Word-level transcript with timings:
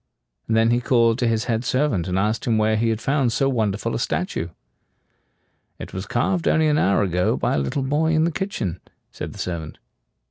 And 0.47 0.57
then 0.57 0.71
he 0.71 0.81
called 0.81 1.19
to 1.19 1.27
his 1.27 1.43
head 1.43 1.63
servant, 1.63 2.07
and 2.07 2.17
asked 2.17 2.45
him 2.45 2.57
where 2.57 2.75
he 2.75 2.89
had 2.89 2.99
found 2.99 3.31
so 3.31 3.47
wonderful 3.47 3.93
a 3.93 3.99
statue. 3.99 4.47
"It 5.77 5.93
was 5.93 6.07
carved 6.07 6.47
only 6.47 6.65
an 6.67 6.79
hour 6.79 7.03
ago 7.03 7.37
by 7.37 7.53
a 7.53 7.59
little 7.59 7.83
boy 7.83 8.13
in 8.13 8.23
the 8.23 8.31
kitchen," 8.31 8.79
said 9.11 9.31
the 9.31 9.37
servant. 9.37 9.77